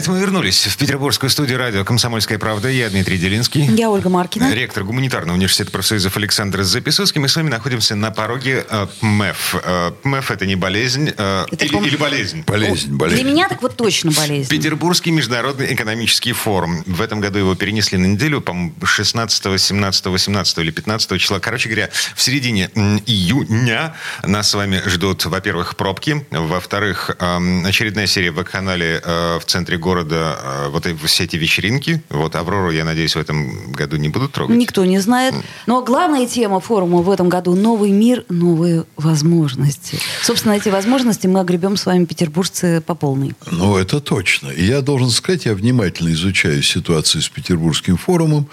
Это 0.00 0.12
мы 0.12 0.18
вернулись 0.18 0.66
в 0.66 0.78
петербургскую 0.78 1.28
студию 1.28 1.58
радио 1.58 1.84
«Комсомольская 1.84 2.38
правда». 2.38 2.70
Я 2.70 2.88
Дмитрий 2.88 3.18
Делинский. 3.18 3.66
Я 3.66 3.90
Ольга 3.90 4.08
Маркина. 4.08 4.50
Ректор 4.50 4.82
гуманитарного 4.82 5.36
университета 5.36 5.70
профсоюзов 5.72 6.16
Александр 6.16 6.62
Записовский. 6.62 7.20
Мы 7.20 7.28
с 7.28 7.36
вами 7.36 7.50
находимся 7.50 7.94
на 7.96 8.10
пороге 8.10 8.64
э, 8.66 8.86
ПМЭФ. 9.00 9.56
Э, 9.62 9.92
ПМЭФ– 10.02 10.30
это 10.30 10.46
не 10.46 10.56
болезнь. 10.56 11.12
Э, 11.14 11.44
Это 11.50 11.66
или, 11.66 11.74
пом- 11.74 11.86
или 11.86 11.96
болезнь. 11.96 12.44
Болезнь, 12.46 12.96
болезнь. 12.96 13.22
Для 13.22 13.30
меня 13.30 13.46
так 13.46 13.60
вот 13.60 13.76
точно 13.76 14.10
болезнь. 14.12 14.48
Петербургский 14.48 15.10
международный 15.10 15.74
экономический 15.74 16.32
форум. 16.32 16.82
В 16.86 17.02
этом 17.02 17.20
году 17.20 17.38
его 17.38 17.54
перенесли 17.54 17.98
на 17.98 18.06
неделю, 18.06 18.40
по 18.40 18.56
16, 18.82 19.60
17, 19.60 20.06
18 20.06 20.58
или 20.60 20.70
15 20.70 21.20
числа. 21.20 21.40
Короче 21.40 21.68
говоря, 21.68 21.90
в 22.14 22.22
середине 22.22 22.70
июня 23.04 23.94
нас 24.24 24.48
с 24.48 24.54
вами 24.54 24.80
ждут, 24.86 25.26
во-первых, 25.26 25.76
пробки, 25.76 26.24
во-вторых, 26.30 27.10
эм, 27.18 27.66
очередная 27.66 28.06
серия 28.06 28.30
в 28.30 28.42
канале 28.44 29.02
э, 29.04 29.38
в 29.38 29.44
центре 29.44 29.76
города, 29.76 29.89
э, 29.98 30.68
вот 30.68 30.86
и 30.86 30.94
все 31.06 31.24
эти 31.24 31.36
вечеринки. 31.36 32.02
Вот 32.10 32.36
Аврору, 32.36 32.70
я 32.70 32.84
надеюсь, 32.84 33.16
в 33.16 33.18
этом 33.18 33.72
году 33.72 33.96
не 33.96 34.08
будут 34.08 34.32
трогать. 34.32 34.56
Никто 34.56 34.84
не 34.84 34.98
знает. 34.98 35.34
Но 35.66 35.82
главная 35.82 36.26
тема 36.26 36.60
форума 36.60 37.02
в 37.02 37.10
этом 37.10 37.28
году– 37.28 37.54
новый 37.56 37.90
мир, 37.90 38.24
новые 38.28 38.84
возможности. 38.96 39.98
Собственно, 40.22 40.52
эти 40.52 40.68
возможности 40.68 41.26
мы 41.26 41.40
огребем 41.40 41.76
с 41.76 41.86
вами, 41.86 42.04
петербуржцы, 42.04 42.80
по 42.80 42.94
полной. 42.94 43.34
Ну, 43.50 43.76
это 43.76 44.00
точно. 44.00 44.48
И 44.48 44.64
я 44.64 44.80
должен 44.80 45.10
сказать, 45.10 45.46
я 45.46 45.54
внимательно 45.54 46.12
изучаю 46.12 46.62
ситуацию 46.62 47.22
с 47.22 47.28
Петербургским 47.28 47.96
форумом. 47.96 48.48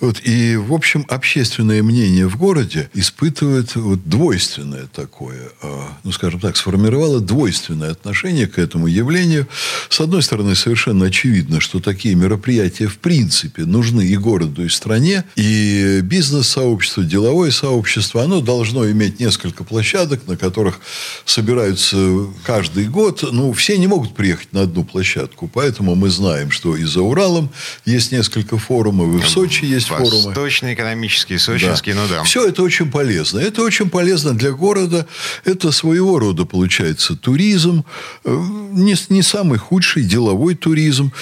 Вот, 0.00 0.20
и, 0.24 0.56
в 0.56 0.72
общем, 0.72 1.04
общественное 1.08 1.82
мнение 1.82 2.26
в 2.26 2.36
городе 2.36 2.90
испытывает 2.94 3.74
вот 3.76 4.08
двойственное 4.08 4.86
такое, 4.86 5.50
а, 5.62 5.98
ну, 6.04 6.12
скажем 6.12 6.40
так, 6.40 6.56
сформировало 6.56 7.20
двойственное 7.20 7.90
отношение 7.90 8.46
к 8.46 8.58
этому 8.58 8.86
явлению. 8.86 9.46
С 9.88 10.00
одной 10.00 10.22
стороны, 10.22 10.54
совершенно 10.54 10.69
очевидно, 11.06 11.60
что 11.60 11.80
такие 11.80 12.14
мероприятия 12.14 12.86
в 12.86 12.98
принципе 12.98 13.64
нужны 13.64 14.06
и 14.06 14.16
городу, 14.16 14.64
и 14.64 14.68
стране. 14.68 15.24
И 15.36 16.00
бизнес-сообщество, 16.02 17.02
деловое 17.04 17.50
сообщество, 17.50 18.22
оно 18.22 18.40
должно 18.40 18.90
иметь 18.90 19.20
несколько 19.20 19.64
площадок, 19.64 20.26
на 20.26 20.36
которых 20.36 20.80
собираются 21.24 22.26
каждый 22.44 22.86
год. 22.86 23.24
Ну, 23.32 23.52
все 23.52 23.78
не 23.78 23.86
могут 23.86 24.14
приехать 24.14 24.52
на 24.52 24.62
одну 24.62 24.84
площадку. 24.84 25.50
Поэтому 25.52 25.94
мы 25.94 26.10
знаем, 26.10 26.50
что 26.50 26.76
и 26.76 26.84
за 26.84 27.02
Уралом 27.02 27.50
есть 27.84 28.12
несколько 28.12 28.58
форумов, 28.58 29.14
и 29.14 29.18
в 29.24 29.28
Сочи 29.28 29.64
есть 29.64 29.88
форумы. 29.88 30.26
Восточный, 30.26 30.74
экономический, 30.74 31.38
сочинский, 31.38 31.92
ну 31.94 32.02
да. 32.08 32.22
Все 32.24 32.46
это 32.46 32.62
очень 32.62 32.90
полезно. 32.90 33.38
Это 33.38 33.62
очень 33.62 33.90
полезно 33.90 34.34
для 34.34 34.52
города. 34.52 35.06
Это 35.44 35.72
своего 35.72 36.18
рода, 36.18 36.44
получается, 36.44 37.16
туризм. 37.16 37.84
Э, 38.24 38.36
Не, 38.72 38.96
не 39.08 39.22
самый 39.22 39.58
худший 39.58 40.02
деловой 40.04 40.54
туризм. 40.60 41.12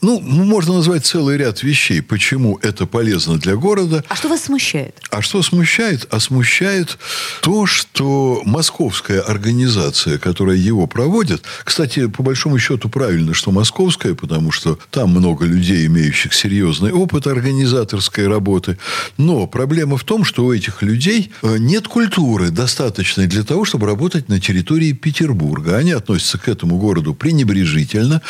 Ну, 0.00 0.20
можно 0.20 0.74
назвать 0.74 1.04
целый 1.04 1.36
ряд 1.36 1.62
вещей, 1.62 2.00
почему 2.00 2.58
это 2.62 2.86
полезно 2.86 3.38
для 3.38 3.56
города. 3.56 4.04
А 4.08 4.16
что 4.16 4.28
вас 4.28 4.44
смущает? 4.44 5.00
А 5.10 5.22
что 5.22 5.42
смущает? 5.42 6.06
А 6.10 6.20
смущает 6.20 6.98
то, 7.42 7.66
что 7.66 8.42
московская 8.44 9.20
организация, 9.20 10.18
которая 10.18 10.56
его 10.56 10.86
проводит, 10.86 11.42
кстати, 11.64 12.06
по 12.06 12.22
большому 12.22 12.58
счету 12.58 12.88
правильно, 12.88 13.34
что 13.34 13.50
московская, 13.50 14.14
потому 14.14 14.52
что 14.52 14.78
там 14.90 15.10
много 15.10 15.44
людей, 15.44 15.86
имеющих 15.86 16.32
серьезный 16.32 16.92
опыт 16.92 17.26
организаторской 17.26 18.28
работы. 18.28 18.78
Но 19.16 19.46
проблема 19.46 19.96
в 19.96 20.04
том, 20.04 20.24
что 20.24 20.44
у 20.44 20.52
этих 20.52 20.82
людей 20.82 21.32
э, 21.42 21.56
нет 21.58 21.88
культуры 21.88 22.50
достаточной 22.50 23.26
для 23.26 23.42
того, 23.42 23.64
чтобы 23.64 23.86
работать 23.86 24.28
на 24.28 24.40
территории 24.40 24.92
Петербурга. 24.92 25.76
Они 25.76 25.92
относятся 25.92 26.38
к 26.38 26.48
этому 26.48 26.78
городу 26.78 27.14
пренебрежительно. 27.14 28.22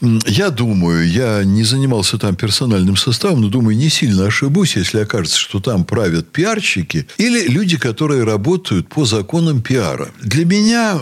Я 0.00 0.50
думаю, 0.50 1.08
я 1.08 1.44
не 1.44 1.62
занимался 1.64 2.18
там 2.18 2.34
персональным 2.36 2.96
составом, 2.96 3.42
но 3.42 3.48
думаю, 3.48 3.76
не 3.76 3.90
сильно 3.90 4.26
ошибусь, 4.26 4.76
если 4.76 5.00
окажется, 5.00 5.38
что 5.38 5.60
там 5.60 5.84
правят 5.84 6.32
пиарщики 6.32 7.06
или 7.18 7.46
люди, 7.48 7.76
которые 7.76 8.24
работают 8.24 8.88
по 8.88 9.04
законам 9.04 9.62
пиара. 9.62 10.08
Для 10.22 10.44
меня, 10.44 11.00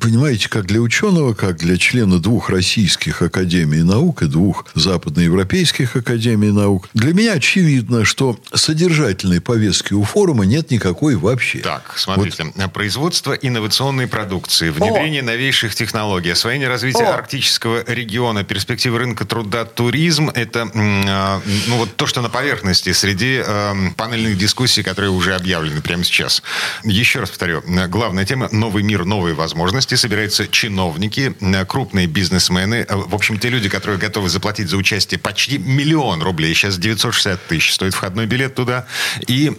понимаете, 0.00 0.48
как 0.48 0.66
для 0.66 0.80
ученого, 0.80 1.34
как 1.34 1.58
для 1.58 1.76
члена 1.76 2.20
двух 2.20 2.50
российских 2.50 3.22
академий 3.22 3.82
наук 3.82 4.22
и 4.22 4.26
двух 4.26 4.66
западноевропейских 4.74 5.96
академий 5.96 6.52
наук, 6.52 6.88
для 6.94 7.12
меня 7.12 7.32
очевидно, 7.32 8.04
что 8.04 8.38
содержательной 8.52 9.40
повестки 9.40 9.92
у 9.92 10.04
форума 10.04 10.44
нет 10.44 10.70
никакой 10.70 11.16
вообще. 11.16 11.58
Так, 11.58 11.94
смотрите. 11.96 12.52
Производство 12.72 13.32
инновационной 13.32 14.06
продукции, 14.06 14.70
внедрение 14.70 15.22
новейших 15.22 15.74
технологий, 15.74 16.30
освоение 16.30 16.68
развития 16.68 17.04
О. 17.04 17.14
арктического 17.14 17.84
региона, 17.86 18.25
перспективы 18.44 18.98
рынка 18.98 19.24
труда, 19.24 19.64
туризм. 19.64 20.30
Это 20.30 20.68
а, 20.74 21.40
ну, 21.66 21.76
вот 21.78 21.96
то, 21.96 22.06
что 22.06 22.22
на 22.22 22.28
поверхности 22.28 22.92
среди 22.92 23.36
эм, 23.44 23.94
панельных 23.94 24.36
дискуссий, 24.38 24.82
которые 24.82 25.10
уже 25.10 25.34
объявлены 25.34 25.80
прямо 25.80 26.04
сейчас. 26.04 26.42
Еще 26.84 27.20
раз 27.20 27.30
повторю. 27.30 27.62
э, 27.66 27.86
Главная 27.88 28.24
тема– 28.24 28.48
новый 28.52 28.82
мир, 28.82 29.04
новые 29.04 29.34
возможности. 29.34 29.94
Собираются 29.94 30.46
чиновники, 30.48 31.34
э, 31.40 31.64
крупные 31.64 32.06
бизнесмены. 32.06 32.86
э, 32.88 32.94
В 32.94 33.14
общем, 33.14 33.38
те 33.38 33.48
люди, 33.48 33.68
которые 33.68 33.98
готовы 33.98 34.28
заплатить 34.28 34.68
за 34.68 34.76
участие 34.76 35.18
почти 35.18 35.58
миллион 35.58 36.22
рублей. 36.22 36.54
Сейчас 36.54 36.78
960 36.78 37.46
тысяч 37.48 37.72
стоит 37.74 37.94
входной 37.94 38.26
билет 38.26 38.54
туда. 38.54 38.86
И 39.26 39.52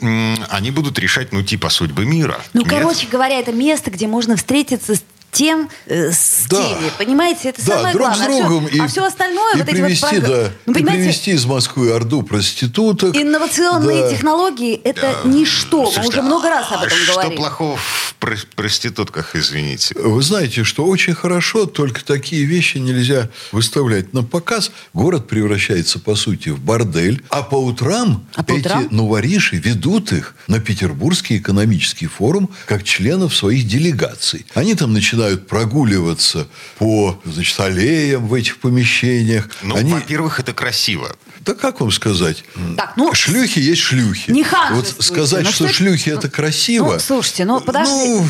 они 0.49 0.71
будут 0.71 0.99
решать, 0.99 1.31
ну, 1.33 1.41
типа 1.43 1.69
судьбы 1.69 2.05
мира. 2.05 2.39
Ну, 2.53 2.61
Нет? 2.61 2.69
короче 2.69 3.07
говоря, 3.07 3.39
это 3.39 3.51
место, 3.51 3.91
где 3.91 4.07
можно 4.07 4.35
встретиться 4.35 4.95
с 4.95 5.03
тем, 5.37 5.69
э, 5.85 6.11
с 6.11 6.45
Да. 6.49 6.57
теми. 6.63 6.89
Понимаете, 6.97 7.49
это 7.49 7.63
Да, 7.65 7.75
самое 7.77 7.93
друг 7.93 8.07
главное. 8.07 8.27
с 8.27 8.29
А 8.29 8.47
другом. 8.47 8.69
а 8.81 8.87
все 8.87 9.05
остальное, 9.05 9.53
и 9.53 9.57
вот 9.59 9.67
эти 9.69 9.75
привести, 9.75 10.05
вот... 10.15 10.23
прог- 10.23 10.27
да, 10.27 10.49
Ну, 10.65 10.71
и 10.71 10.75
понимаете, 10.75 11.03
привести 11.03 11.31
из 11.31 11.45
Москвы 11.45 11.91
орду 11.91 12.23
проституток. 12.23 13.15
инновационные 13.15 14.01
Да. 14.03 14.09
технологии– 14.09 14.73
это 14.83 15.15
ничто. 15.25 15.83
Мы 15.83 15.91
Слушайте, 15.91 16.09
уже 16.09 16.21
много 16.23 16.49
раз 16.49 16.71
об 16.71 16.81
а 16.81 16.85
этом 16.87 16.97
что 16.97 17.13
говорили. 17.13 17.35
плохого 17.35 17.77
в 17.77 18.15
про- 18.19 18.35
проститутках, 18.55 19.35
извините? 19.35 19.93
Вы 19.99 20.21
знаете, 20.23 20.63
что 20.63 20.85
очень 20.85 21.13
хорошо, 21.13 21.65
только 21.67 22.03
такие 22.03 22.43
вещи 22.45 22.77
нельзя 22.79 23.29
выставлять 23.51 24.13
на 24.13 24.23
показ. 24.23 24.71
Город 24.93 25.27
превращается, 25.27 25.99
по 25.99 26.15
сути, 26.15 26.49
в 26.49 26.59
бордель. 26.59 27.21
А 27.29 27.43
по 27.43 27.55
утрам 27.63 28.25
А 28.35 28.43
по 28.43 28.53
эти 28.53 28.61
утрам? 28.67 28.87
новориши 28.91 29.57
ведут 29.57 30.11
их 30.13 30.35
на 30.47 30.59
Петербургский 30.59 31.37
экономический 31.37 32.07
форум 32.07 32.49
как 32.65 32.83
членов 32.83 33.35
своих 33.35 33.67
делегаций. 33.67 34.45
Они 34.55 34.73
там 34.73 34.93
начинают 34.93 35.26
прогуливаться 35.35 36.47
по 36.79 37.19
значит, 37.25 37.59
аллеям 37.59 38.27
в 38.27 38.33
этих 38.33 38.57
помещениях. 38.59 39.49
Ну, 39.61 39.75
Они... 39.75 39.91
во-первых, 39.93 40.39
это 40.39 40.53
красиво. 40.53 41.15
Да 41.41 41.53
как 41.53 41.79
вам 41.81 41.91
сказать? 41.91 42.43
Так, 42.75 42.93
ну, 42.97 43.13
шлюхи 43.13 43.59
есть 43.59 43.81
шлюхи. 43.81 44.31
не 44.31 44.45
Вот 44.71 44.95
сказать, 44.99 45.43
Ну, 45.45 45.51
что 45.51 45.65
что- 45.67 45.77
шлюхи 45.77 46.09
это 46.09 46.29
красиво. 46.29 46.93
Ну, 46.93 46.99
слушайте, 46.99 47.45
ну, 47.45 47.59
подождите. 47.61 48.21
Ну, 48.21 48.27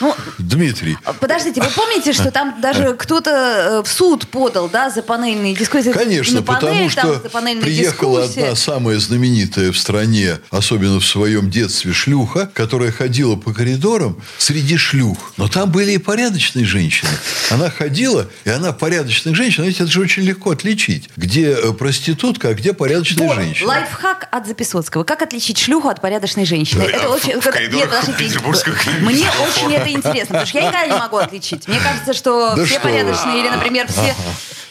Ну, 0.00 0.14
Дмитрий, 0.38 0.96
Подождите, 1.20 1.60
вы 1.60 1.68
помните, 1.68 2.12
что 2.12 2.30
там 2.30 2.60
даже 2.60 2.94
кто-то 2.94 3.30
э, 3.30 3.82
в 3.82 3.92
суд 3.92 4.26
подал, 4.28 4.68
да, 4.68 4.90
за 4.90 5.02
панельные 5.02 5.54
дискуссии? 5.54 5.92
Конечно, 5.92 6.42
панель, 6.42 6.60
потому 6.60 6.90
там, 6.90 7.20
что 7.20 7.60
приехала 7.60 8.22
дискуссии. 8.22 8.42
одна 8.42 8.56
самая 8.56 8.98
знаменитая 8.98 9.72
в 9.72 9.78
стране, 9.78 10.38
особенно 10.50 11.00
в 11.00 11.04
своем 11.06 11.50
детстве, 11.50 11.92
шлюха, 11.92 12.50
которая 12.54 12.92
ходила 12.92 13.36
по 13.36 13.52
коридорам 13.52 14.20
среди 14.38 14.76
шлюх. 14.76 15.18
Но 15.36 15.48
там 15.48 15.70
были 15.70 15.92
и 15.92 15.98
порядочные 15.98 16.64
женщины. 16.64 17.10
Она 17.50 17.70
ходила, 17.70 18.26
и 18.44 18.50
она 18.50 18.72
порядочных 18.72 19.34
женщин. 19.34 19.62
Знаете, 19.64 19.82
это 19.84 19.92
же 19.92 20.00
очень 20.00 20.22
легко 20.22 20.50
отличить, 20.52 21.10
где 21.16 21.50
э, 21.50 21.72
проститутка, 21.72 22.48
а 22.48 22.54
где 22.54 22.72
порядочная 22.72 23.26
Вот, 23.28 23.36
женщина. 23.36 23.68
лайфхак 23.68 24.28
от 24.30 24.46
Записоцкого. 24.46 25.04
Как 25.04 25.22
отличить 25.22 25.58
шлюху 25.58 25.88
от 25.88 26.00
порядочной 26.00 26.46
женщины? 26.46 26.84
Да, 26.84 26.90
это 26.96 27.08
в- 27.08 27.12
очень... 27.12 27.40
в 27.40 27.44
коридорах 27.44 27.90
Нет, 28.08 28.16
Петербургского 28.16 28.74
Мне 29.00 29.26
очень 29.46 29.72
это 29.74 29.89
интересно, 29.92 30.26
потому 30.28 30.46
что 30.46 30.58
я 30.58 30.68
никогда 30.68 30.86
не 30.86 30.98
могу 30.98 31.16
отличить. 31.18 31.66
Мне 31.68 31.78
кажется, 31.80 32.12
что 32.12 32.54
Да 32.56 32.64
все 32.64 32.74
что 32.78 32.82
вы. 32.88 32.90
порядочные 32.90 33.40
или, 33.40 33.48
например, 33.48 33.86
все... 33.88 34.14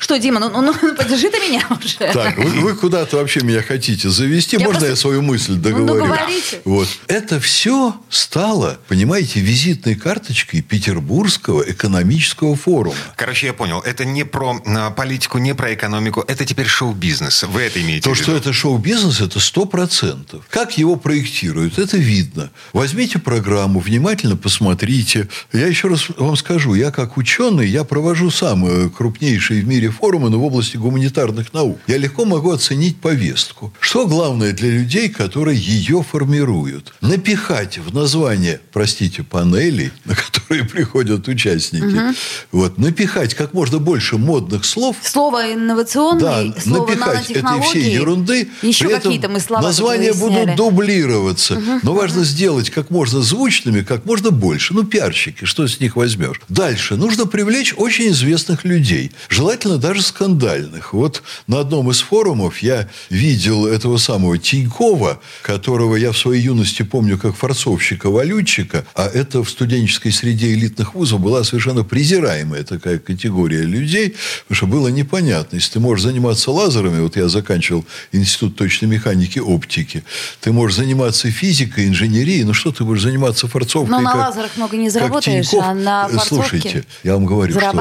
Что, 0.09 0.17
Дима, 0.17 0.39
ну, 0.39 0.49
ну, 0.49 0.73
ну 0.81 0.95
подержи 0.95 1.29
ты 1.29 1.37
меня 1.37 1.63
уже. 1.69 2.11
Так, 2.11 2.35
вы, 2.39 2.49
вы 2.61 2.75
куда-то 2.75 3.17
вообще 3.17 3.41
меня 3.41 3.61
хотите 3.61 4.09
завести? 4.09 4.55
Я 4.55 4.65
Можно 4.65 4.79
просто- 4.79 4.89
я 4.89 4.95
свою 4.95 5.21
мысль 5.21 5.53
договорю? 5.53 5.85
Ну, 5.85 5.99
договорите. 5.99 6.61
Вот. 6.65 6.87
Это 7.05 7.39
все 7.39 7.95
стало, 8.09 8.79
понимаете, 8.87 9.39
визитной 9.39 9.93
карточкой 9.93 10.63
Петербургского 10.63 11.61
экономического 11.61 12.55
форума. 12.55 12.95
Короче, 13.15 13.45
я 13.45 13.53
понял. 13.53 13.81
Это 13.81 14.03
не 14.03 14.23
про 14.23 14.59
а, 14.65 14.89
политику, 14.89 15.37
не 15.37 15.53
про 15.53 15.75
экономику. 15.75 16.23
Это 16.27 16.43
теперь 16.43 16.65
шоу-бизнес. 16.65 17.43
Вы 17.43 17.61
это 17.61 17.79
имеете 17.79 18.05
То, 18.05 18.09
в 18.09 18.13
виду? 18.15 18.23
что 18.23 18.35
это 18.35 18.51
шоу-бизнес, 18.51 19.21
это 19.21 19.39
сто 19.39 19.65
процентов. 19.65 20.43
Как 20.49 20.79
его 20.79 20.95
проектируют, 20.95 21.77
это 21.77 21.97
видно. 21.97 22.49
Возьмите 22.73 23.19
программу, 23.19 23.79
внимательно 23.79 24.37
посмотрите. 24.37 25.27
Я 25.53 25.67
еще 25.67 25.87
раз 25.87 26.07
вам 26.17 26.35
скажу, 26.35 26.73
я 26.73 26.89
как 26.89 27.17
ученый, 27.17 27.67
я 27.67 27.83
провожу 27.83 28.31
самые 28.31 28.89
крупнейшие 28.89 29.61
в 29.61 29.67
мире 29.67 29.91
форумы, 29.99 30.29
но 30.29 30.39
в 30.39 30.43
области 30.43 30.77
гуманитарных 30.77 31.53
наук. 31.53 31.79
Я 31.87 31.97
легко 31.97 32.25
могу 32.25 32.51
оценить 32.51 32.99
повестку. 32.99 33.73
Что 33.79 34.07
главное 34.07 34.53
для 34.53 34.69
людей, 34.69 35.09
которые 35.09 35.59
ее 35.59 36.03
формируют? 36.03 36.93
Напихать 37.01 37.77
в 37.77 37.93
название, 37.93 38.61
простите, 38.71 39.23
панелей, 39.23 39.91
на 40.05 40.15
которые 40.15 40.65
приходят 40.65 41.27
участники, 41.27 42.15
вот, 42.51 42.77
напихать 42.77 43.33
как 43.33 43.53
можно 43.53 43.79
больше 43.79 44.17
модных 44.17 44.65
слов, 44.65 44.95
Слово 45.01 45.53
инновационный, 45.53 46.21
да, 46.21 46.61
слово 46.61 46.89
напихать 46.89 47.31
этой 47.31 47.61
всей 47.61 47.93
ерунды. 47.93 48.49
Еще 48.61 48.85
При 48.85 48.93
этом 48.93 49.03
какие-то 49.03 49.29
мы 49.29 49.39
слова 49.39 49.61
Названия 49.61 50.13
будут 50.13 50.55
дублироваться. 50.55 51.61
Но 51.83 51.93
важно 51.93 52.23
сделать 52.23 52.69
как 52.69 52.89
можно 52.89 53.21
звучными, 53.21 53.81
как 53.81 54.05
можно 54.05 54.31
больше. 54.31 54.73
Ну, 54.73 54.83
пиарщики, 54.83 55.45
что 55.45 55.67
с 55.67 55.79
них 55.79 55.95
возьмешь? 55.95 56.39
Дальше. 56.49 56.95
Нужно 56.95 57.25
привлечь 57.25 57.73
очень 57.77 58.09
известных 58.09 58.63
людей. 58.63 59.11
Желательно 59.29 59.77
даже 59.77 59.88
скандальных. 59.97 60.93
Вот 60.93 61.23
на 61.47 61.59
одном 61.59 61.89
из 61.89 62.01
форумов 62.01 62.59
я 62.59 62.87
видел 63.09 63.65
этого 63.65 63.97
самого 63.97 64.37
Тинькова, 64.37 65.19
которого 65.41 65.95
я 65.95 66.11
в 66.11 66.17
своей 66.17 66.43
юности 66.43 66.83
помню 66.83 67.17
как 67.17 67.35
форцовщика-валютчика, 67.35 68.85
а 68.95 69.07
это 69.07 69.43
в 69.43 69.49
студенческой 69.49 70.11
среде 70.11 70.53
элитных 70.53 70.95
вузов 70.95 71.19
была 71.19 71.43
совершенно 71.43 71.83
презираемая 71.83 72.63
такая 72.63 72.99
категория 72.99 73.61
людей, 73.63 74.15
потому 74.47 74.55
что 74.55 74.67
было 74.67 74.87
непонятно, 74.89 75.55
если 75.55 75.73
ты 75.73 75.79
можешь 75.79 76.03
заниматься 76.03 76.51
лазерами, 76.51 77.01
вот 77.01 77.15
я 77.17 77.27
заканчивал 77.27 77.85
институт 78.11 78.55
точной 78.55 78.87
механики 78.87 79.39
оптики, 79.39 80.03
ты 80.41 80.51
можешь 80.51 80.77
заниматься 80.77 81.29
физикой, 81.31 81.87
инженерией, 81.87 82.43
ну 82.43 82.53
что 82.53 82.71
ты 82.71 82.83
будешь 82.83 83.01
заниматься 83.01 83.47
форцовкой? 83.47 83.91
Но 83.91 83.99
на 84.01 84.11
как- 84.11 84.27
лазерах 84.27 84.57
много 84.57 84.77
не 84.77 84.89
заработаешь, 84.89 85.47
а 85.53 85.73
на 85.73 86.07
Э, 86.09 86.13
форцовке 86.15 86.49
Слушайте, 86.59 86.85
я 87.03 87.13
вам 87.13 87.25
говорю, 87.25 87.53
что 87.59 87.71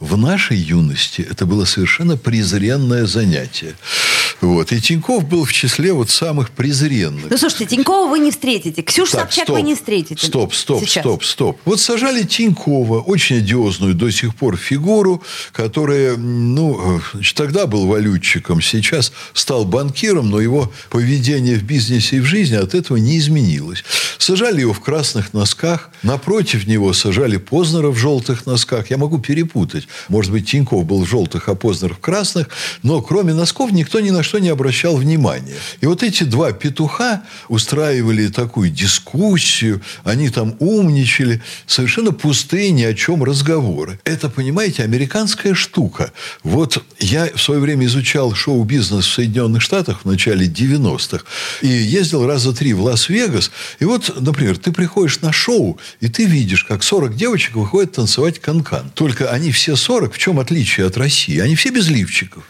в 0.00 0.16
нашей 0.16 0.56
юности 0.56 1.22
это 1.34 1.46
было 1.46 1.64
совершенно 1.64 2.16
презренное 2.16 3.06
занятие. 3.06 3.74
Вот. 4.44 4.72
И 4.72 4.80
Тиньков 4.80 5.26
был 5.26 5.44
в 5.44 5.52
числе 5.52 5.92
вот 5.92 6.10
самых 6.10 6.50
презренных. 6.50 7.30
Ну, 7.30 7.38
слушайте, 7.38 7.66
Тинькова 7.66 8.08
вы 8.08 8.18
не 8.18 8.30
встретите. 8.30 8.82
Ксюш 8.82 9.10
Так, 9.10 9.32
Собчак 9.32 9.48
вы 9.48 9.62
не 9.62 9.74
встретите. 9.74 10.24
Стоп, 10.24 10.54
стоп, 10.54 10.80
сейчас. 10.80 11.02
стоп, 11.02 11.24
стоп. 11.24 11.60
Вот 11.64 11.80
сажали 11.80 12.22
Тинькова, 12.22 13.00
очень 13.00 13.38
одиозную 13.38 13.94
до 13.94 14.10
сих 14.10 14.34
пор 14.34 14.56
фигуру, 14.56 15.22
которая, 15.52 16.16
ну, 16.16 17.00
значит, 17.12 17.36
тогда 17.36 17.66
был 17.66 17.86
валютчиком, 17.86 18.60
сейчас 18.60 19.12
стал 19.32 19.64
банкиром, 19.64 20.30
но 20.30 20.40
его 20.40 20.72
поведение 20.90 21.56
в 21.56 21.62
бизнесе 21.62 22.16
и 22.16 22.20
в 22.20 22.24
жизни 22.24 22.56
от 22.56 22.74
этого 22.74 22.96
не 22.98 23.18
изменилось. 23.18 23.84
Сажали 24.18 24.60
его 24.60 24.72
в 24.72 24.80
красных 24.80 25.32
носках, 25.32 25.90
напротив 26.02 26.66
него 26.66 26.92
сажали 26.92 27.36
Познера 27.36 27.88
в 27.88 27.96
желтых 27.96 28.46
носках. 28.46 28.90
Я 28.90 28.98
могу 28.98 29.18
перепутать. 29.18 29.88
Может 30.08 30.32
быть, 30.32 30.50
Тиньков 30.50 30.84
был 30.84 31.04
в 31.04 31.08
желтых, 31.08 31.48
а 31.48 31.54
Познер 31.54 31.94
в 31.94 31.98
красных, 31.98 32.48
но 32.82 33.00
кроме 33.00 33.32
носков 33.32 33.72
никто 33.72 34.00
ни 34.00 34.10
на 34.10 34.22
что 34.22 34.33
не 34.38 34.48
обращал 34.48 34.96
внимания. 34.96 35.56
И 35.80 35.86
вот 35.86 36.02
эти 36.02 36.24
два 36.24 36.52
петуха 36.52 37.22
устраивали 37.48 38.28
такую 38.28 38.70
дискуссию, 38.70 39.82
они 40.04 40.30
там 40.30 40.56
умничали, 40.58 41.42
совершенно 41.66 42.12
пустые 42.12 42.70
ни 42.70 42.82
о 42.82 42.94
чем 42.94 43.24
разговоры. 43.24 43.98
Это, 44.04 44.28
понимаете, 44.28 44.82
американская 44.82 45.54
штука. 45.54 46.12
Вот 46.42 46.82
я 46.98 47.28
в 47.34 47.40
свое 47.40 47.60
время 47.60 47.86
изучал 47.86 48.34
шоу-бизнес 48.34 49.06
в 49.06 49.12
Соединенных 49.12 49.62
Штатах 49.62 50.00
в 50.02 50.04
начале 50.04 50.46
90-х 50.46 51.24
и 51.62 51.66
ездил 51.68 52.26
раза 52.26 52.52
три 52.52 52.72
в 52.72 52.82
Лас-Вегас. 52.82 53.50
И 53.80 53.84
вот, 53.84 54.20
например, 54.20 54.56
ты 54.58 54.72
приходишь 54.72 55.20
на 55.20 55.32
шоу, 55.32 55.78
и 56.00 56.08
ты 56.08 56.24
видишь, 56.24 56.64
как 56.64 56.82
40 56.82 57.14
девочек 57.16 57.56
выходят 57.56 57.92
танцевать 57.92 58.40
канкан. 58.40 58.90
Только 58.94 59.30
они 59.30 59.50
все 59.52 59.76
40, 59.76 60.14
в 60.14 60.18
чем 60.18 60.38
отличие 60.40 60.86
от 60.86 60.96
России? 60.96 61.38
Они 61.38 61.54
все 61.54 61.70
без 61.70 61.88
лифчиков. 61.88 62.44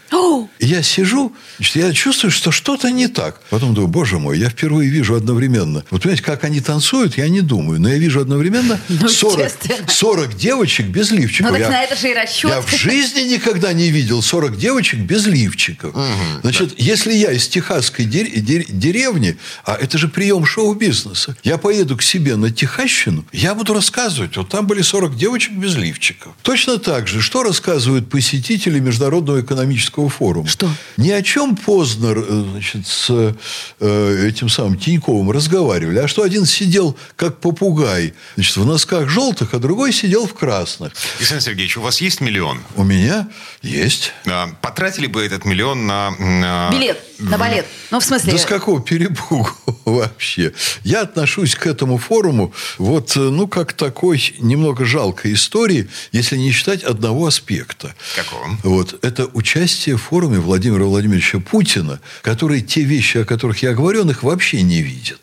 И 0.54 0.54
я 0.59 0.81
сижу, 0.81 1.33
значит, 1.57 1.75
я 1.75 1.93
чувствую, 1.93 2.31
что 2.31 2.51
что-то 2.51 2.89
не 2.91 3.07
так. 3.07 3.41
Потом 3.49 3.73
думаю, 3.73 3.87
боже 3.89 4.19
мой, 4.19 4.37
я 4.39 4.49
впервые 4.49 4.89
вижу 4.89 5.15
одновременно. 5.15 5.83
Вот 5.91 6.01
понимаете, 6.01 6.23
как 6.23 6.43
они 6.43 6.59
танцуют, 6.61 7.17
я 7.17 7.27
не 7.29 7.41
думаю. 7.41 7.79
Но 7.81 7.89
я 7.89 7.97
вижу 7.97 8.21
одновременно 8.21 8.79
Ну, 8.89 9.07
40, 9.09 9.45
естественно. 9.45 9.87
40 9.89 10.35
девочек 10.35 10.87
без 10.87 11.11
лифчиков. 11.11 11.51
Ну, 11.51 11.57
так 11.57 11.67
Я- 11.67 11.69
на 11.69 11.83
это 11.83 11.95
же 11.95 12.09
и 12.11 12.13
расчет. 12.13 12.49
Я 12.49 12.61
в 12.61 12.69
жизни 12.75 13.21
никогда 13.21 13.73
не 13.73 13.89
видел 13.89 14.21
40 14.21 14.57
девочек 14.57 14.99
без 15.01 15.25
лифчиков. 15.25 15.95
Значит, 16.41 16.73
если 16.77 17.13
я 17.13 17.31
из 17.31 17.47
техасской 17.47 18.05
дер- 18.05 18.31
дер- 18.39 18.65
деревни, 18.69 19.37
а 19.65 19.75
это 19.75 19.97
же 19.97 20.07
прием 20.07 20.45
шоу-бизнеса, 20.45 21.35
я 21.43 21.57
поеду 21.57 21.97
к 21.97 22.01
себе 22.03 22.35
на 22.35 22.51
Техащину, 22.51 23.25
я 23.31 23.53
буду 23.55 23.73
рассказывать, 23.73 24.37
вот 24.37 24.49
там 24.49 24.67
были 24.67 24.81
40 24.81 25.15
девочек 25.17 25.53
без 25.53 25.75
лифчиков. 25.75 26.33
Точно 26.41 26.77
так 26.77 27.07
же, 27.07 27.21
что 27.21 27.43
рассказывают 27.43 28.09
посетители 28.09 28.79
Международного 28.79 29.41
экономического 29.41 30.09
форума? 30.09 30.44
Что? 30.45 30.69
Ни 30.97 31.11
о 31.11 31.21
чем 31.21 31.55
Познер 31.55 32.19
э, 32.19 32.43
значит, 32.51 32.87
с 32.87 33.33
э, 33.79 34.27
этим 34.27 34.49
самым 34.49 34.77
Тиньковым 34.77 35.31
разговаривали, 35.31 35.99
а 35.99 36.07
что 36.07 36.23
один 36.23 36.45
сидел 36.45 36.97
как 37.15 37.39
попугай 37.39 38.13
значит, 38.35 38.57
в 38.57 38.65
носках 38.65 39.09
желтых, 39.09 39.53
а 39.53 39.59
другой 39.59 39.91
сидел 39.91 40.27
в 40.27 40.33
красных. 40.33 40.93
Александр 41.19 41.43
Сергеевич, 41.43 41.77
у 41.77 41.81
вас 41.81 42.01
есть 42.01 42.21
миллион? 42.21 42.59
У 42.75 42.83
меня 42.83 43.27
есть. 43.61 44.13
А, 44.25 44.49
Потратили 44.61 45.07
бы 45.07 45.23
этот 45.23 45.45
миллион 45.45 45.87
на... 45.87 46.11
на- 46.11 46.69
Билет 46.71 47.01
на 47.19 47.37
балет. 47.37 47.65
Ну, 47.91 47.99
в 47.99 48.03
смысле... 48.03 48.31
Да 48.33 48.37
с 48.37 48.45
какого 48.45 48.81
перепугу 48.81 49.49
вообще? 49.85 50.53
Я 50.83 51.01
отношусь 51.01 51.55
к 51.55 51.65
этому 51.67 51.97
форуму 51.97 52.53
вот, 52.77 53.15
э, 53.15 53.19
ну, 53.19 53.47
как 53.47 53.73
такой 53.73 54.33
немного 54.39 54.85
жалкой 54.85 55.33
истории, 55.33 55.89
если 56.11 56.37
не 56.37 56.51
считать 56.51 56.83
одного 56.83 57.27
аспекта. 57.27 57.95
Какого? 58.15 58.57
Вот. 58.63 59.03
Это 59.03 59.25
участие 59.33 59.97
в 59.97 60.01
форуме 60.03 60.34
Владимира 60.39 60.85
Владимировича 60.85 61.39
Путина, 61.39 61.99
который 62.21 62.61
те 62.61 62.81
вещи, 62.81 63.19
о 63.19 63.25
которых 63.25 63.63
я 63.63 63.73
говорю, 63.73 64.01
он 64.01 64.11
их 64.11 64.23
вообще 64.23 64.61
не 64.61 64.81
видит. 64.81 65.19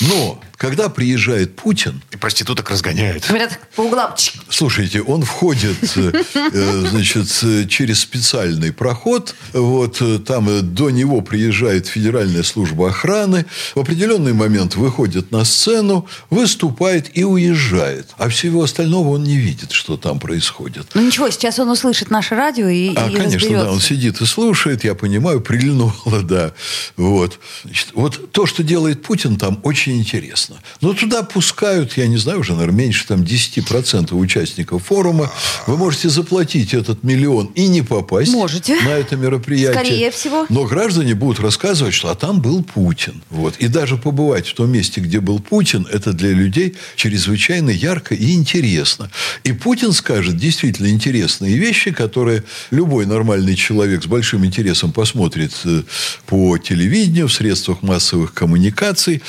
Но 0.00 0.40
когда 0.56 0.88
приезжает 0.88 1.54
Путин, 1.56 2.02
И 2.12 2.16
проституток 2.16 2.70
разгоняют. 2.70 3.26
Говорят, 3.28 3.58
по 3.74 3.82
углам. 3.82 4.14
Слушайте, 4.48 5.02
он 5.02 5.22
входит, 5.22 5.76
э, 5.96 6.12
э, 6.34 6.84
значит, 6.88 7.28
э, 7.42 7.66
через 7.66 8.00
специальный 8.00 8.72
проход. 8.72 9.34
Вот 9.52 10.02
там 10.24 10.74
до 10.74 10.90
него 10.90 11.20
приезжает 11.20 11.86
Федеральная 11.86 12.42
служба 12.42 12.88
охраны. 12.88 13.44
В 13.74 13.80
определенный 13.80 14.32
момент 14.32 14.76
выходит 14.76 15.30
на 15.30 15.44
сцену, 15.44 16.06
выступает 16.30 17.16
и 17.16 17.24
уезжает. 17.24 18.08
А 18.16 18.28
всего 18.28 18.62
остального 18.62 19.10
он 19.10 19.24
не 19.24 19.36
видит, 19.36 19.72
что 19.72 19.96
там 19.96 20.18
происходит. 20.18 20.86
Ну, 20.94 21.02
ничего, 21.06 21.28
сейчас 21.30 21.58
он 21.58 21.68
услышит 21.68 22.10
наше 22.10 22.34
радио 22.34 22.68
и, 22.68 22.94
А, 22.96 23.10
и 23.10 23.14
конечно, 23.14 23.50
да, 23.50 23.70
он 23.70 23.80
сидит 23.80 24.20
и 24.22 24.26
слушает, 24.26 24.84
я 24.84 24.94
понимаю, 24.94 25.40
прильнуло, 25.42 25.92
да. 26.22 26.52
Вот. 26.96 27.38
Значит, 27.64 27.88
вот 27.92 28.32
то, 28.32 28.46
что 28.46 28.62
делает 28.62 29.02
Путин 29.02 29.36
там, 29.36 29.60
очень 29.62 29.85
интересно. 29.92 30.56
Но 30.80 30.92
туда 30.92 31.22
пускают, 31.22 31.96
я 31.96 32.06
не 32.06 32.16
знаю, 32.16 32.40
уже, 32.40 32.54
наверное, 32.54 32.76
меньше 32.76 33.06
там 33.06 33.22
10% 33.22 34.14
участников 34.14 34.84
форума. 34.84 35.30
Вы 35.66 35.76
можете 35.76 36.08
заплатить 36.08 36.74
этот 36.74 37.02
миллион 37.02 37.46
и 37.54 37.66
не 37.68 37.82
попасть 37.82 38.32
Можете. 38.32 38.76
на 38.82 38.90
это 38.90 39.16
мероприятие. 39.16 39.72
Скорее 39.72 40.10
всего. 40.10 40.46
Но 40.48 40.64
граждане 40.64 41.14
будут 41.14 41.40
рассказывать, 41.40 41.94
что 41.94 42.10
а 42.10 42.14
там 42.14 42.40
был 42.40 42.62
Путин. 42.62 43.22
Вот. 43.30 43.56
И 43.58 43.68
даже 43.68 43.96
побывать 43.96 44.46
в 44.46 44.54
том 44.54 44.70
месте, 44.70 45.00
где 45.00 45.20
был 45.20 45.40
Путин, 45.40 45.86
это 45.90 46.12
для 46.12 46.30
людей 46.30 46.76
чрезвычайно 46.96 47.70
ярко 47.70 48.14
и 48.14 48.32
интересно. 48.32 49.10
И 49.44 49.52
Путин 49.52 49.92
скажет 49.92 50.36
действительно 50.36 50.88
интересные 50.88 51.56
вещи, 51.56 51.90
которые 51.90 52.44
любой 52.70 53.06
нормальный 53.06 53.56
человек 53.56 54.02
с 54.02 54.06
большим 54.06 54.44
интересом 54.44 54.92
посмотрит 54.92 55.52
э, 55.64 55.82
по 56.26 56.58
телевидению, 56.58 57.28
в 57.28 57.32
средствах 57.32 57.82
массовых 57.82 58.32
коммуникаций. 58.32 59.22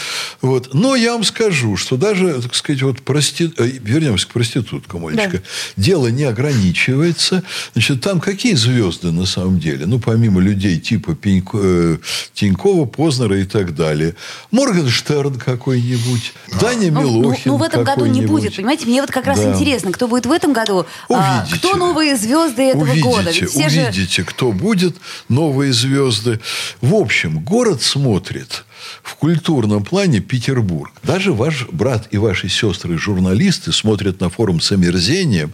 Вот. 0.47 0.73
Но 0.73 0.95
я 0.95 1.11
вам 1.11 1.25
скажу, 1.25 1.75
что 1.75 1.97
даже, 1.97 2.41
так 2.41 2.55
сказать, 2.55 2.81
вот 2.81 3.01
прости... 3.01 3.51
э, 3.57 3.65
вернемся 3.67 4.27
к 4.27 4.29
проституткам, 4.31 5.05
Олечка. 5.05 5.37
Да. 5.39 5.43
Дело 5.75 6.07
не 6.07 6.23
ограничивается. 6.23 7.43
Значит, 7.73 7.99
там 8.01 8.21
какие 8.21 8.53
звезды 8.53 9.11
на 9.11 9.25
самом 9.25 9.59
деле? 9.59 9.85
Ну, 9.85 9.99
помимо 9.99 10.39
людей 10.39 10.79
типа 10.79 11.11
Пенько- 11.15 11.59
э, 11.61 11.97
Тинькова, 12.33 12.85
Познера 12.85 13.37
и 13.37 13.43
так 13.43 13.75
далее. 13.75 14.15
Моргенштерн 14.51 15.35
какой-нибудь, 15.35 16.33
Даня 16.61 16.91
Ну, 16.91 17.01
ну, 17.01 17.21
Милохин 17.21 17.41
ну, 17.51 17.57
в 17.57 17.63
этом 17.63 17.83
году 17.83 18.05
не 18.05 18.25
будет, 18.25 18.55
понимаете? 18.55 18.85
Мне 18.85 19.01
вот 19.01 19.11
как 19.11 19.25
раз 19.25 19.39
Да. 19.39 19.53
интересно, 19.53 19.91
кто 19.91 20.07
будет 20.07 20.25
в 20.25 20.31
этом 20.31 20.53
году, 20.53 20.85
а, 21.09 21.43
Увидите. 21.43 21.59
кто 21.59 21.75
новые 21.75 22.15
звезды 22.15 22.61
этого 22.69 22.83
увидите, 22.83 23.03
года. 23.03 23.31
Ведь 23.31 23.49
все 23.49 23.67
же... 23.69 23.81
увидите, 23.81 24.23
кто 24.23 24.53
будет, 24.53 24.95
новые 25.27 25.73
звезды. 25.73 26.39
В 26.79 26.93
общем, 26.95 27.39
город 27.39 27.81
смотрит 27.81 28.63
в 29.03 29.15
культурном 29.15 29.83
плане 29.83 30.19
Петербург. 30.19 30.91
Даже 31.03 31.33
ваш 31.33 31.67
брат 31.71 32.07
и 32.11 32.17
ваши 32.17 32.49
сестры-журналисты 32.49 33.71
смотрят 33.71 34.19
на 34.19 34.29
форум 34.29 34.61
с 34.61 34.71
омерзением 34.71 35.53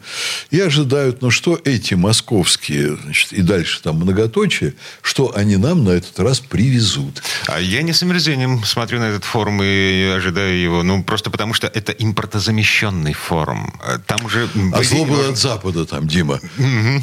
и 0.51 0.59
ожидают, 0.59 1.21
ну 1.21 1.31
что 1.31 1.59
эти 1.63 1.93
московские, 1.93 2.97
значит, 3.03 3.33
и 3.33 3.41
дальше 3.41 3.81
там 3.81 3.97
многоточие, 3.97 4.75
что 5.01 5.35
они 5.35 5.57
нам 5.57 5.83
на 5.83 5.91
этот 5.91 6.19
раз 6.19 6.39
привезут. 6.39 7.21
А 7.47 7.59
я 7.59 7.81
не 7.81 7.93
с 7.93 8.03
омерзением 8.03 8.63
смотрю 8.63 8.99
на 8.99 9.05
этот 9.05 9.23
форум 9.23 9.61
и 9.63 10.03
ожидаю 10.15 10.59
его. 10.59 10.83
Ну, 10.83 11.03
просто 11.03 11.29
потому 11.29 11.53
что 11.53 11.67
это 11.67 11.91
импортозамещенный 11.91 13.13
форум. 13.13 13.73
Там 14.05 14.25
уже... 14.25 14.49
А 14.73 14.83
зло 14.83 15.05
было 15.05 15.29
от 15.29 15.37
Запада 15.37 15.85
там, 15.85 16.07
Дима. 16.07 16.39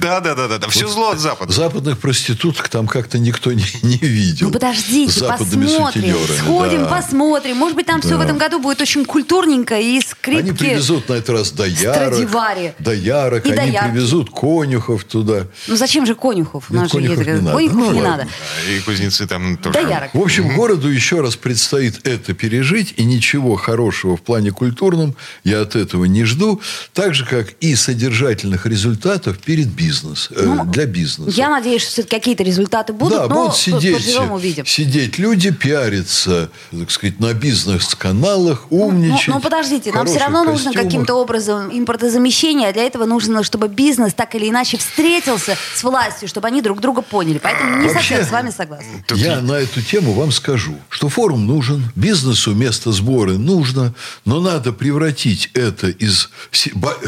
Да? 0.00 0.20
Да, 0.20 0.34
да, 0.34 0.58
да. 0.58 0.68
Все 0.68 0.88
зло 0.88 1.10
от 1.10 1.20
Запада. 1.20 1.52
Западных 1.52 1.98
проституток 1.98 2.68
там 2.68 2.86
как-то 2.86 3.18
никто 3.18 3.52
не, 3.52 3.64
видел. 4.00 4.48
Ну 4.48 4.52
подождите, 4.52 5.12
западными 5.12 5.63
посмотрим, 5.64 6.16
сходим, 6.38 6.82
да. 6.84 6.88
посмотрим. 6.88 7.56
Может 7.56 7.76
быть, 7.76 7.86
там 7.86 8.00
все 8.00 8.14
в 8.16 8.18
Да. 8.18 8.24
этом 8.24 8.38
году 8.38 8.58
будет 8.60 8.80
очень 8.80 9.04
культурненько 9.04 9.78
и 9.78 10.00
скрипки. 10.00 10.40
Они 10.42 10.52
привезут 10.52 11.08
на 11.08 11.14
этот 11.14 11.30
раз 11.30 11.50
доярок. 11.52 12.14
Страдивари. 12.14 12.74
Доярок. 12.78 13.46
И 13.46 13.50
Они 13.50 13.56
доярки. 13.72 13.90
привезут 13.92 14.30
конюхов 14.30 15.04
туда. 15.04 15.46
Ну 15.68 15.76
зачем 15.76 16.06
же 16.06 16.14
конюхов? 16.14 16.70
Нет, 16.70 16.84
же 16.84 16.90
конюхов 16.90 17.18
есть- 17.18 17.28
не 17.30 17.40
надо. 17.40 17.56
Конюхов 17.56 17.76
Ну, 17.78 17.92
не 17.92 18.02
ладно. 18.02 18.16
надо. 18.16 18.28
И 18.70 18.80
кузнецы 18.80 19.26
там 19.26 19.56
тоже. 19.56 19.74
Доярок. 19.74 20.14
В 20.14 20.20
общем, 20.22 20.54
городу 20.54 20.88
еще 20.88 21.20
раз 21.20 21.36
предстоит 21.36 22.06
это 22.06 22.34
пережить, 22.34 22.94
и 22.96 23.04
ничего 23.04 23.56
хорошего 23.56 24.16
в 24.16 24.22
плане 24.22 24.50
культурном 24.50 25.14
я 25.44 25.60
от 25.62 25.76
этого 25.76 26.04
не 26.04 26.24
жду, 26.24 26.60
так 26.92 27.14
же, 27.14 27.24
как 27.26 27.52
и 27.60 27.74
содержательных 27.74 28.66
результатов 28.66 29.38
перед 29.38 29.68
бизнес, 29.68 30.28
э, 30.30 30.42
Ну, 30.44 30.64
для 30.66 30.86
бизнеса. 30.86 31.30
Я 31.36 31.48
надеюсь, 31.50 31.82
что 31.82 31.90
все-таки 31.92 32.16
какие-то 32.16 32.42
результаты 32.42 32.92
будут, 32.92 33.18
да, 33.18 33.26
но 33.28 33.34
будут 33.44 33.56
сидеть, 33.56 33.94
поживем, 33.96 34.32
увидим. 34.32 34.66
сидеть 34.66 35.18
люди, 35.18 35.50
пиариться, 35.54 36.50
так 36.70 36.90
сказать, 36.90 37.20
на 37.20 37.32
бизнес-каналах, 37.32 38.66
Ну, 38.70 38.86
умничать. 38.86 39.28
ну, 39.28 39.40
подождите, 39.40 39.92
нам 39.92 40.06
все 40.06 40.18
равно 40.18 40.44
нужно 40.44 40.66
костюмах. 40.72 40.84
каким-то 40.84 41.14
образом 41.14 41.70
импортозамещение, 41.72 42.68
а 42.68 42.72
для 42.72 42.84
этого 42.84 43.04
нужно, 43.06 43.42
чтобы 43.42 43.68
бизнес 43.68 44.14
так 44.14 44.34
или 44.34 44.48
иначе 44.50 44.76
встретился 44.76 45.56
с 45.74 45.82
властью, 45.82 46.28
чтобы 46.28 46.48
они 46.48 46.60
друг 46.62 46.80
друга 46.80 47.02
поняли. 47.02 47.38
Поэтому 47.42 47.76
не 47.78 47.88
Вообще- 47.88 47.94
совсем 48.16 48.24
с 48.26 48.30
вами 48.30 48.50
согласна. 48.50 48.86
Тут 49.06 49.18
Я 49.18 49.40
на 49.40 49.52
эту 49.54 49.80
тему 49.82 50.12
вам 50.12 50.32
скажу, 50.32 50.74
что 50.88 51.08
форум 51.08 51.46
нужен, 51.46 51.90
бизнесу 51.94 52.54
место 52.54 52.92
сбора 52.92 53.32
нужно, 53.32 53.94
но 54.24 54.40
надо 54.40 54.72
превратить 54.72 55.50
это 55.54 55.88
из 55.88 56.28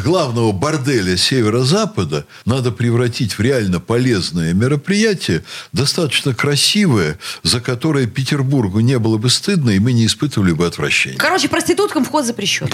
главного 0.04 0.52
борделя 0.52 1.16
северо-запада, 1.16 2.26
надо 2.44 2.70
превратить 2.72 3.34
в 3.38 3.40
реально 3.40 3.80
полезное 3.80 4.52
мероприятие, 4.54 5.42
достаточно 5.72 6.34
красивое, 6.34 7.18
за 7.42 7.60
которое 7.60 8.06
Петербургу 8.36 8.80
не 8.80 8.98
было 8.98 9.16
бы 9.16 9.30
стыдно, 9.30 9.70
и 9.70 9.78
мы 9.78 9.94
не 9.94 10.04
испытывали 10.04 10.52
бы 10.52 10.66
отвращения. 10.66 11.16
Короче, 11.16 11.48
проституткам 11.48 12.04
вход 12.04 12.26
запрещен. 12.26 12.68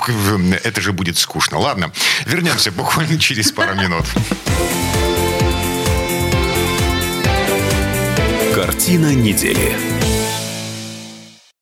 Это 0.64 0.80
же 0.80 0.92
будет 0.92 1.18
скучно. 1.18 1.60
Ладно, 1.60 1.92
вернемся 2.26 2.72
буквально 2.72 3.16
через 3.16 3.52
пару 3.52 3.76
минут. 3.76 4.04
Картина 8.52 9.14
недели. 9.14 10.01